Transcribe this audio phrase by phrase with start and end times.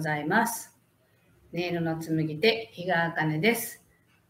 [0.00, 0.74] ございます。
[1.52, 3.82] 音色の紡ぎ手、日川茜です。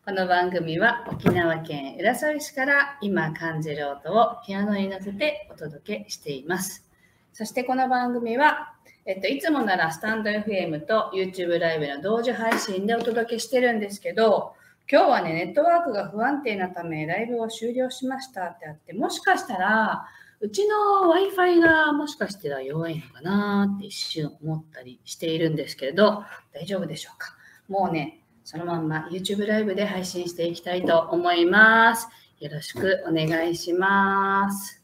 [0.05, 6.84] この番組は沖縄県浦添市から今感じる音をピアノに乗せてお届けしています。
[7.33, 8.73] そしてこの番組は、
[9.06, 14.55] えっと、いつもならスタンド FM と YouTube ライブの同時配信でお届けしてるんですけど、
[14.91, 20.05] 今日はね、ネットワークが不安定なためライブを終了しましたってあって、もしかしたら、
[20.42, 27.36] うちの Wi-Fi がもしかしては弱いのかなって一瞬思ったりしているんですけれど、大丈夫でしょうか？
[27.68, 32.08] もうね、そのまんま YouTube ライブで配信していきたいと思います。
[32.38, 34.82] よろしくお願いします。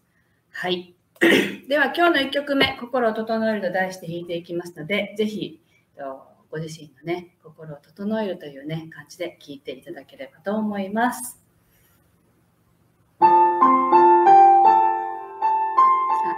[0.50, 0.94] はい。
[1.68, 5.62] では今日の1曲目、心を整えると題して弾いていきますので、ぜひ
[6.50, 11.45] ご自身のね、心を整えるというね、感じで聴いていただければと思います。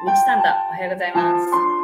[0.01, 0.55] あ、みちさんだ。
[0.71, 1.78] おはようございます。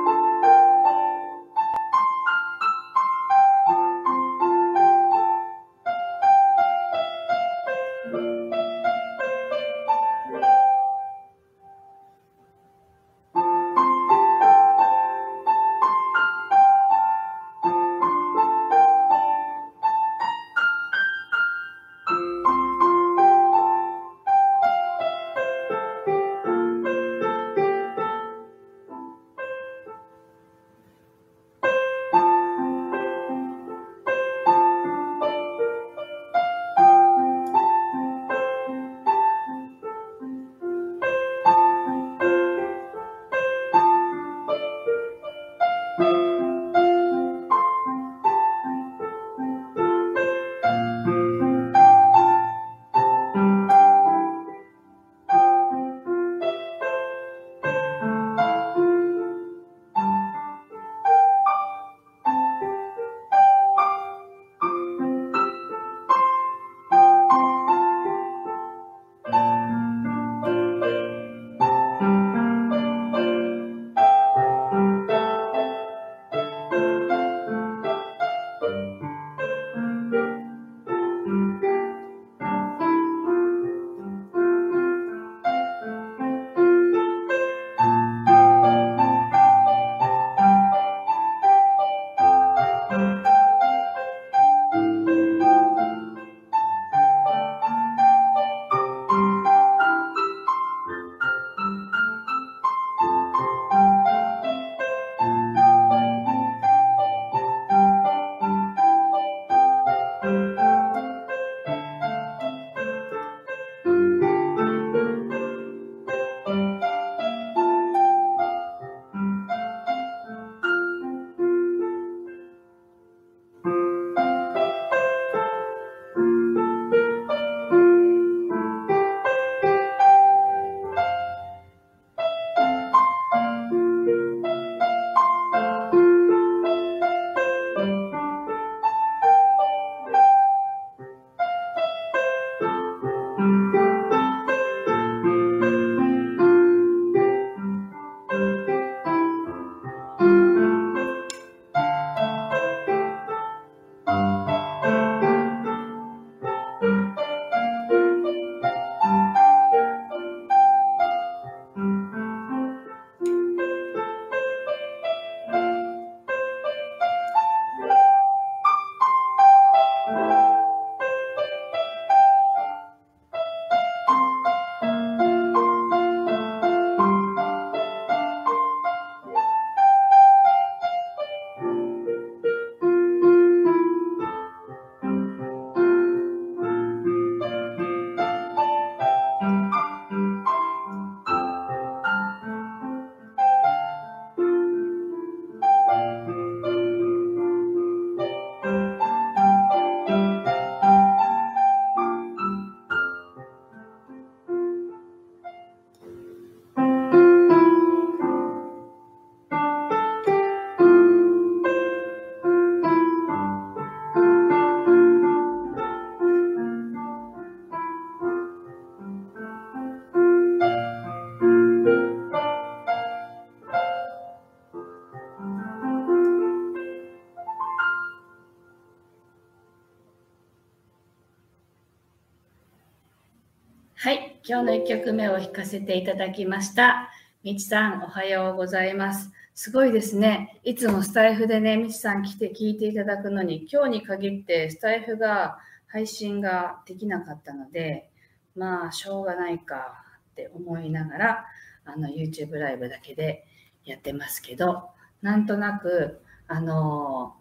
[234.46, 237.10] 今日の1曲目を弾かせていただきました。
[237.44, 239.32] みちさん、おはようございます。
[239.54, 240.60] すごいですね。
[240.64, 245.56] いつもスタイフでね、みちさん来て聞いていただくのに、今日に限ってスタイフが
[245.86, 248.10] 配信ができなかったので、
[248.54, 251.46] まあ、しょうがないかって思いながら、
[251.86, 253.46] あの、YouTube ライブだけで
[253.86, 254.90] やってますけど、
[255.22, 257.34] なんとなく、あの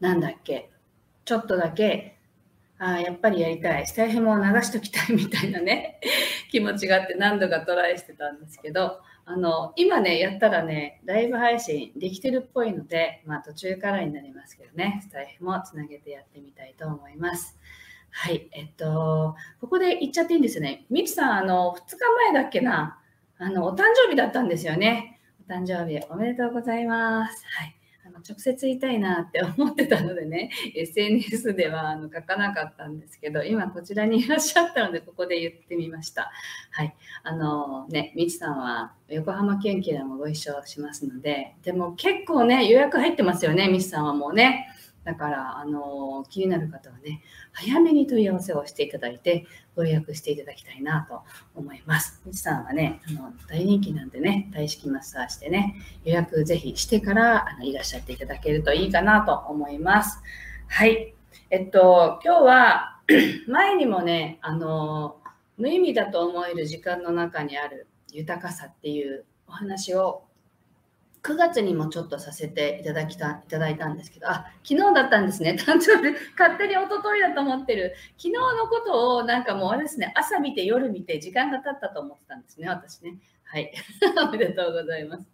[0.00, 0.72] なんだっけ、
[1.24, 2.17] ちょっとだけ
[2.78, 6.00] あやっぱりやりたい、スタイフも流しときたいみたいなね、
[6.50, 17.58] 気持ちがあって何度かトライしてたんですけど、あの、今ね、やったらね、ライブ配信できてるっぽいので、まあ途中からになりますけどね、スタイフもつなげてやってみたいと思います。
[18.10, 20.86] はい、えっと、ここで言っちゃっていいんですね。
[20.88, 21.96] みちさん、あの、2日
[22.32, 23.00] 前だっけな、
[23.38, 25.20] あの、お誕生日だったんですよね。
[25.48, 27.44] お誕生日おめでとうございます。
[27.46, 27.77] はい。
[28.26, 36.30] 直接言いたいなって思ってたのでね SNS ではあの書かなかったんですけど今こちらにいらっしゃったのでここで言ってみました。
[36.70, 36.94] はい。
[37.22, 44.68] あのねみちさんは横浜県警でもご一緒しますのででも結構ね予約入ってますよねみちさんはもうね。
[45.04, 47.22] だから、あの気になる方はね、
[47.52, 51.22] 早めに問い合わせをしていただいて、ご予約していただきたいなと
[51.54, 52.20] 思います。
[52.26, 60.20] みちさんはね、あの大人気なんでね、大式マッサージでね、予約ぜひしてからあのいらっしゃっていただけるといいかなと思います。
[60.68, 61.14] はい。
[61.50, 63.00] えっと、今日は
[63.48, 65.16] 前にもね、あの、
[65.56, 70.22] 無意味だと思える時間の中にある豊かさっていうお話を
[71.28, 75.56] 9月にもちょっとさせていただきたいただいたんですけど、あ、昨日だったんですね。
[75.60, 77.94] 誕生日、勝手に一昨日だと思ってる。
[78.16, 83.18] 昨日のことをなんかもうあれですね、朝見て夜見て時間が経ったと思ってたんですね、私ね。
[83.44, 83.70] はい。
[84.26, 85.24] おめでとうございます。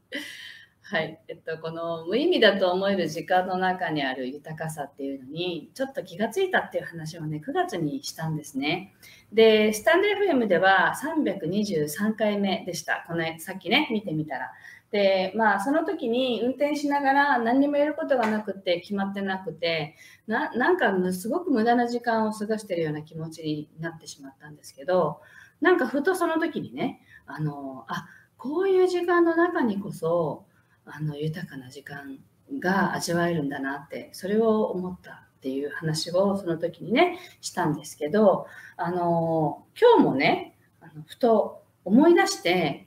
[0.87, 1.19] はい。
[1.29, 8.93] えっと、この無意味だと思える時間の中にある豊かさっていうのに、ちょっと気がついたっていう話をね、9月にしたんですね。
[9.33, 13.03] で、スタンド FM では323回目でした。
[13.07, 14.53] このさっきね、見てみたら。
[14.95, 19.97] で、まあ、その時に運転しながら何にもやることがなくて決まってなくて
[20.29, 25.21] な、なんかすごく無駄な時間を過ごしてるような気持ちになってしまったんですけど、
[25.61, 28.07] なんかふとその時にね、あの、あ、
[28.37, 30.47] こういう時間の中にこそ、
[30.85, 32.21] あの、豊かな時間
[32.61, 38.47] が味わえるんだなって、それを思ったっていう話をその時にね、したんですけど、
[38.77, 42.87] あの、今日もね、あのふと思い出して、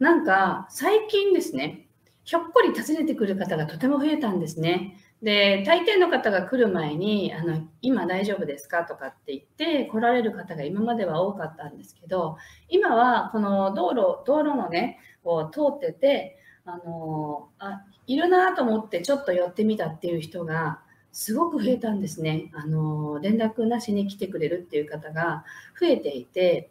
[0.00, 1.86] なんか最近ですね、
[2.24, 4.96] ひょっこり訪ねてくる方がとても増えたんですね。
[5.22, 12.38] で、大抵の方が来る前に、あの、今大丈夫ですかとかって言って来られる方が今までは多かったんですけど、
[12.70, 20.80] 今はこの道路、道路のね、こう通ってて、あの、あ、いるなと思ってちょっと寄ってみたっていう人が
[21.12, 22.50] すごく増えたんですね。
[22.54, 25.44] あの、連絡なしに来てくれるっていう方が
[25.78, 26.70] 増えていて、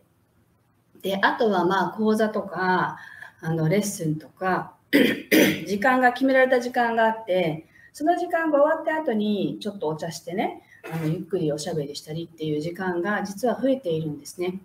[1.03, 2.97] で、あとはまあ講座とか、
[3.41, 4.73] あのレッスンとか
[5.67, 14.59] 時間が決められた時間があってその時間が終わった後にちょっとお茶してねあのゆっくりおしゃべりしたりっていう時間が実は増えているんですね。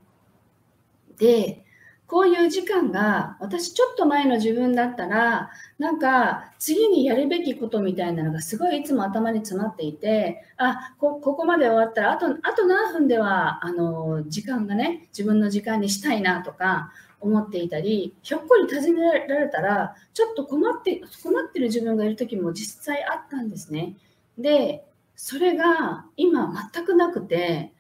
[1.19, 1.65] で
[2.07, 23.97] こういう時間が私ちょっと前の自分だったらなんか次にやるべきことみたいなのがすごいいつも頭に詰まっていてあここまで終わったらあとあと何分ではあの時間がね自分の時間にしたいなとか思っていたりひょっこり尋ねられたらちょっと困って困ってる自分がいる時も実際あったんですね。
[24.39, 24.85] で
[25.17, 27.73] それが今全くなくて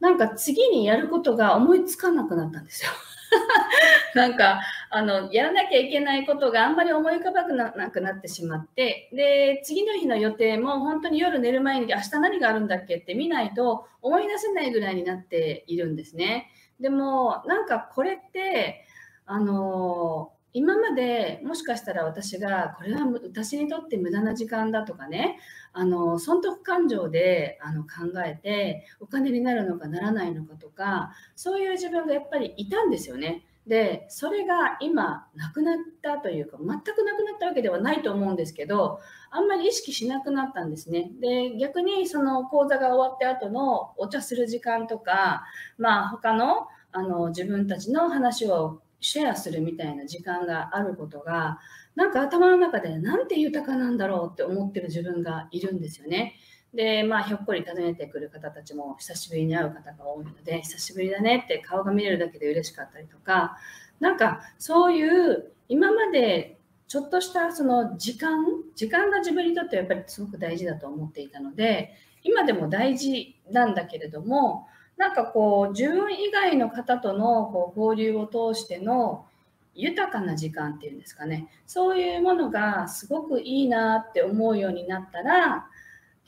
[0.00, 2.90] なんか次にやることが思いつかなくなったんですよ。
[4.14, 16.50] なんかあのやらなきゃいけないことがあんまり思い浮かばなくなってしまってで次の日の予定も本当に夜寝る前に明日何があるんだっけって見ないと思い出せないぐらいになっているんですね。
[16.80, 18.84] でもなんかこれって
[19.26, 25.38] あの今までもしかしたら私がこれは私にとって無駄な時間だとかね
[25.72, 27.88] あの損得感情であの考
[28.24, 33.44] えてお金になるのかならないのかとかそういう自分がやっぱりいたんですよね。
[33.68, 38.98] でそれが今なくなったというか全くなくなったわけではないと思うんですけど
[39.30, 41.10] あんまり意識しなくなったんですね。
[41.20, 45.44] で逆にその講座が終わった後のお茶する時間とか
[45.76, 51.58] まあ他のあの自分たちの話をシェアするみたいな時間があることが
[51.94, 56.34] なんか頭の中でなんて豊かなんだろうって思ってる自分がいるんですよね。
[56.74, 63.56] でまあひょっこり訪ねてくる方たちも久しぶりに会う方が多いので久しぶりだねって顔が見れるだけで嬉しかったりとか
[64.00, 68.44] なんかそういう今までちょっとしたその時間
[68.74, 79.26] 時間が自分にとってやっぱりすごく大事だと思っていたので今でも大事なんだけれどもなんかこう自分以外の方とのこう交流を通しての
[79.74, 81.46] 豊かな時間っていうんですかね。
[81.66, 85.68] そういうものがすごくいいなって思うようになったら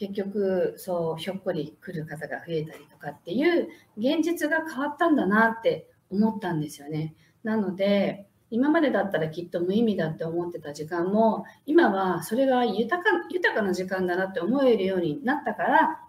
[0.00, 7.14] 結局そうひょっこり来る方が増えたりとかっていう現実が変わったんだなって思ったんですよね。
[7.45, 16.00] なので今までだったらきっと無意味だって思ってた時間も今はそれが豊か豊かな時間だなって思えるようになったから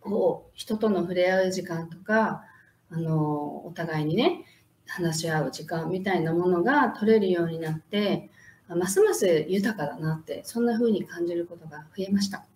[0.00, 2.44] こう人との触れ合う時間とか
[2.88, 4.46] あのお互いにね
[4.86, 8.30] 話し合う時間みたいなものが取れるようになって
[8.68, 12.46] ますます豊かだなってそんな風に感じることが増えました。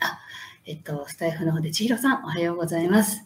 [0.00, 0.18] あ、
[0.64, 3.24] えっと、スタイフの方で千尋さんおはようございます。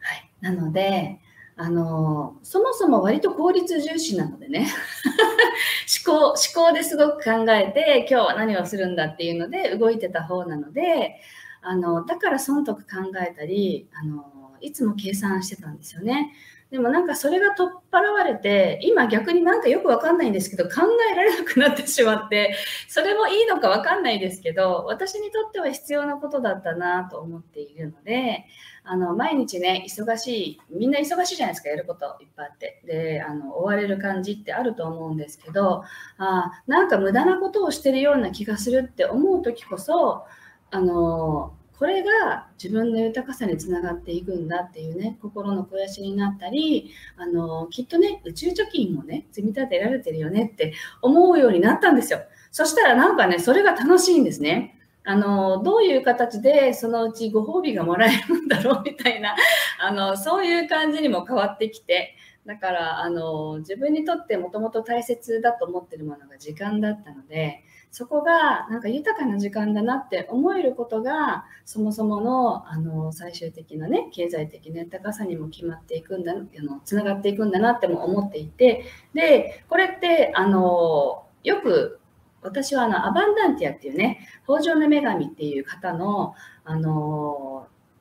[0.00, 1.20] はい、なので
[1.58, 4.68] あのそもそも割と効率重視なのでね
[6.06, 11.18] 思考思考ですごく考えて今日は何をするんだっていうので動いてた方なので
[11.62, 16.32] あのだから損得考えたりあのいつも計算してたんですよね。
[16.70, 20.82] でもなんかそれが取っ払われて今逆になんかよくわかんないんですけど考
[21.12, 22.56] えられなくなってしまって
[22.88, 28.46] それもいいのかわかんないですけど私にとっては必要なことだったなと思っているので
[28.82, 32.82] あの毎日ね忙しいみんな忙しいじゃないですかやることいっぱいあって。
[32.84, 35.84] であの追われる感じってあると思うんですけど
[36.18, 40.24] あなんか無駄なことをしてるような気がするって思う時こそ
[40.70, 52.20] あのこれが自分の豊かさにつながっていくんだっていうね心の肥やしになったりあのきっとね宇宙貯金もね積み立てられてるよねって思うようになったんですよ。
[52.50, 54.72] そしたらなんかねそれが楽しいんですね。
[55.08, 59.36] あのどういう形でそのうちご褒美がもらえるんだろうみたいな
[59.78, 62.16] あのそういう感じにも変わってきて
[62.46, 78.84] だからあの自分にとってもともと大切だと思ってるものが時間だったのでそこがなんか豊かな時間だなって思えることがそもそものあの最終的なね経済的な豊かさにも決まっていくんだあのつながっていくんだなっても思っていて
[79.14, 81.98] でこれってあのよく
[82.42, 86.34] 私はあのアバンダンティアっていうね豊穣の女神っていう方の
[86.64, 87.55] あの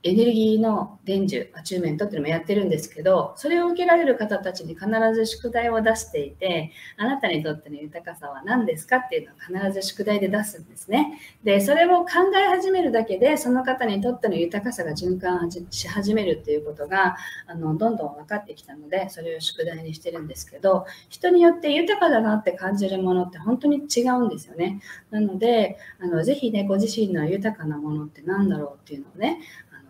[0.05, 11.19] エネルギーの伝授、アチューメントっていうのもやってるんですけど、それを受けられる方たちに必ず宿題を出していて、あなたにとっての豊かさは何ですかっていうのを必ず宿題で出すんですね。
[11.43, 12.09] で、それを考
[12.39, 24.81] え始めるだけで、その方にとっての豊かさが循環し始めるっていうことが、あの、どんどん分かってきたので、それを宿題にしてるんですけど、人によって豊かだなって感じるものって本当に違うんですよね。
[25.09, 29.39] なので、あのぜひね、ご自身の豊かなものって何だろうっていうのをね、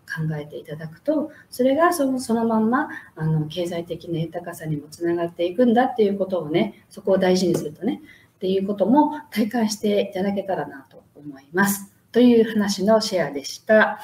[0.05, 8.01] 考えていただくとそれがそのそのまんまあの経済的な豊かさにもつながっていくんだっていうことをねそこを大事にするとね
[8.35, 11.91] っていうことも体感していただけたらなと思います。
[12.12, 14.00] という話のシェアでした。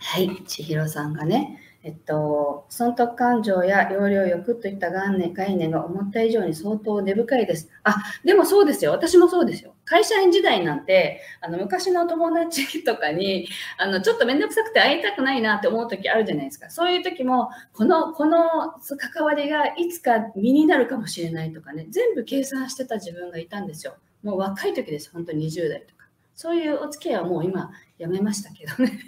[0.00, 7.68] はい、千尋さんがね、えっと、損得感情や要領欲といった概念概念が思った以上に相当根深いです。
[7.84, 8.92] あ、でもそうですよ。
[8.92, 9.74] 私もそうですよ。
[9.88, 16.68] 会社員時代なんて、あの昔の友達とかに、あのちょっと面倒くさくて会いたくないなって思う時あるじゃないですか。
[16.68, 23.96] そういう時も、この、この関わりがいつか身になるかもしれないとかね、全部計算してた自分がいたんですよ。
[24.22, 25.10] もう若い時です。
[25.10, 26.06] 本当に20代とか。
[26.34, 29.00] そういうお付き合いはもう今やめましたけどね。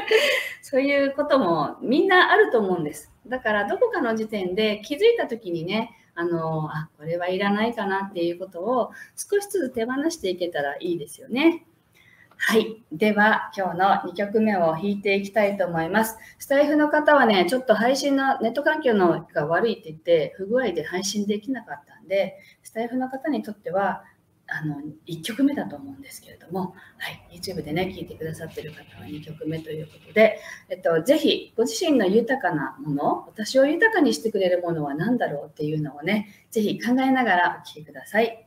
[0.62, 3.12] そういうこともみんなあると思うんです。
[3.26, 11.64] だからどこかの時点で気づいた時にね、あの、あ、これはいらないかなっていうことを少しずつ手放していけたらいいですよね。
[12.44, 12.82] はい。
[12.90, 16.18] では、今日の2曲目を弾いていきたいと思います。
[16.40, 24.02] スタイフの方はね、ちょっと配信のネット環境のが悪いって言って、不具合で配信できなかったんで、スタイフの方にとっては、
[24.54, 38.46] あの1曲目だと思うんですけれども、はい、YouTube でね、聴いてくださってる方は2曲目ということで、えっと、ぜひご自身の豊かなもの、私を豊かにしてくれるものは何だろうっていうのをね、ぜひ考えながらお聴きください。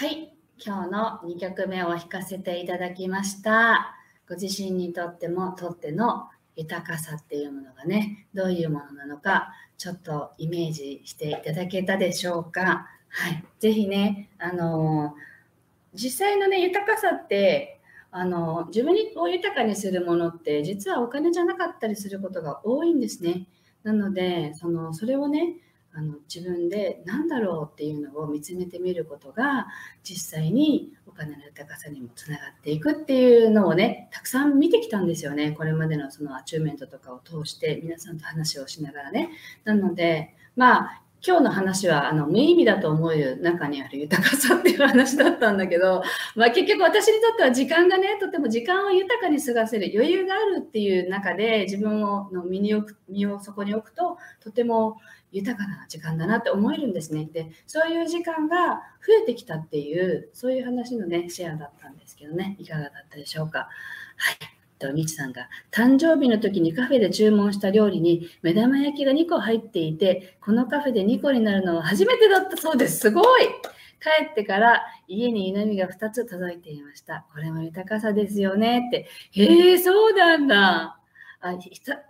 [0.00, 0.32] はい、
[0.64, 3.96] 今日の2曲目を弾かせていただきました。
[4.28, 12.86] ご自身にとってもとっての豊かさっていうものがね、どういうものなのか、ちょっとイメージしていただけたでしょうか。
[13.08, 15.16] はい、ぜひね、あの
[15.94, 17.80] 実際のね、豊かさって、
[18.12, 23.48] あの自分を豊かにするものって実はお金じゃなかったりすることが多いんですね。
[23.82, 25.56] なのでそのそれをね
[25.92, 29.66] あの自分で何だろうっていうのを見つめてみることが
[30.04, 35.52] 実際にお金の豊かさにもつながっていくっていうのをねたくさん見てきたんですよね。
[35.52, 39.30] これまでのそのアチューメントとかを通して皆さんと話をしながらね。
[39.64, 46.02] なのでまあ今日の話はあの無意味だと思う中にある豊かさっていう話だったんだけど、
[46.36, 54.98] まあ、結局私にとっては時間がねとても時間を豊かに過ごせる余裕があるっていう中で自分をの身に置く身をそこに置くととても
[55.32, 57.28] 豊かな時間だなって思えるんですね。
[57.32, 63.58] でそういう時間が増えてきたっていうそういう話のねシェアだったんですけどねいかがだったでしょうか？
[63.58, 63.66] は
[64.32, 72.98] いと、みちさんが、誕生日の時にカフェで注文した料理に目玉焼きが2個入っていて、このカフェで2個になるのは初めてだったそうです。
[72.98, 73.42] すごい
[74.00, 77.26] 帰ってから家に稲みが2つ届いていました。
[77.32, 79.08] これも豊かさですよねって。
[79.32, 80.98] へえ、そうなんだ。
[81.40, 81.54] あ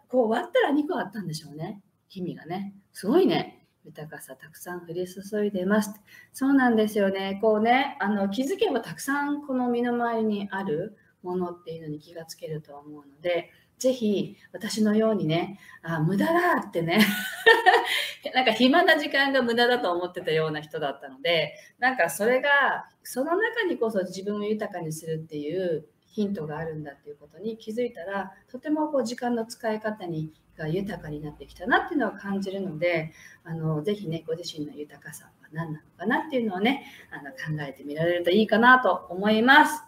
[0.09, 1.81] こう割ったら2個あったんでしょうね。
[2.09, 2.75] 日々がね。
[2.93, 3.67] すごいね。
[3.85, 5.95] 豊かさたくさん降り注いでます。
[6.33, 7.39] そうなんですよね。
[7.41, 10.97] こうね、あの気づけばたくさんこの身の回りにある。
[11.23, 17.01] ものっていうのに気がつけると思うので、ぜひ私のようにね、あ、無駄だってね、
[18.35, 33.13] なんか暇な時間が無駄だと思ってたような人だったので、なんかそれが、その中にこそ自分を豊かにするっていうヒントがあるんだっていうことに気づいたら、とてもこう時間の使い方にが豊かになってきたなっていうのを感じるので、
[33.45, 39.88] あのぜひね、ご自身の豊かさは何なのかなっていうのをね、あの考えてみられるといいかなと思います。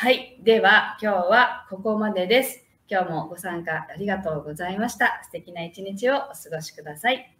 [0.00, 0.38] はい。
[0.44, 2.64] では、今日はここまでです。
[2.88, 5.20] 今日もご参加ありがとうございました。
[5.24, 7.36] 素敵な一日をお過ごしください。